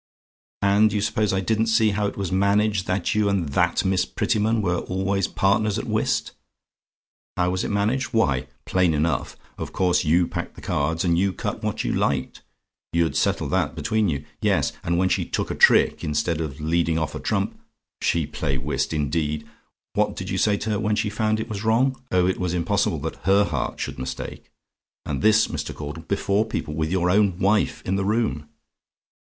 "And 0.63 0.91
you 0.91 0.99
suppose 0.99 1.31
I 1.31 1.41
didn't 1.41 1.67
see 1.67 1.91
how 1.91 2.07
it 2.07 2.17
was 2.17 2.31
managed 2.31 2.87
that 2.87 3.13
you 3.13 3.29
and 3.29 3.49
THAT 3.49 3.85
Miss 3.85 4.03
Prettyman 4.03 4.59
were 4.63 4.79
always 4.79 5.27
partners 5.27 5.77
at 5.77 5.85
whist? 5.85 6.31
"HOW 7.37 7.51
WAS 7.51 7.63
IT 7.63 7.69
MANAGED? 7.69 8.07
"Why, 8.07 8.47
plain 8.65 8.95
enough. 8.95 9.37
Of 9.59 9.73
course 9.73 10.03
you 10.03 10.25
packed 10.27 10.55
the 10.55 10.61
cards, 10.61 11.05
and 11.05 11.15
could 11.15 11.37
cut 11.37 11.61
what 11.61 11.83
you 11.83 11.93
liked. 11.93 12.41
You'd 12.91 13.15
settled 13.15 13.51
that 13.51 13.75
between 13.75 14.09
you. 14.09 14.25
Yes; 14.41 14.73
and 14.83 14.97
when 14.97 15.07
she 15.07 15.23
took 15.23 15.51
a 15.51 15.55
trick, 15.55 16.03
instead 16.03 16.41
of 16.41 16.59
leading 16.59 16.97
off 16.97 17.13
a 17.13 17.19
trump 17.19 17.59
she 18.01 18.25
play 18.25 18.57
whist, 18.57 18.93
indeed! 18.93 19.45
what 19.93 20.15
did 20.15 20.31
you 20.31 20.39
say 20.39 20.57
to 20.57 20.71
her, 20.71 20.79
when 20.79 20.95
she 20.95 21.11
found 21.11 21.39
it 21.39 21.47
was 21.47 21.63
wrong? 21.63 22.01
Oh 22.11 22.25
it 22.25 22.39
was 22.39 22.55
impossible 22.55 22.97
that 23.01 23.17
HER 23.27 23.43
heart 23.43 23.79
should 23.79 23.99
mistake! 23.99 24.49
And 25.05 25.21
this, 25.21 25.45
Mr. 25.47 25.75
Caudle, 25.75 26.01
before 26.07 26.43
people 26.43 26.73
with 26.73 26.89
your 26.91 27.11
own 27.11 27.37
wife 27.37 27.83
in 27.85 27.97
the 27.97 28.03
room! 28.05 28.49